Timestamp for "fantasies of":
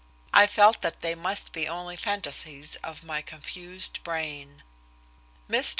1.95-3.03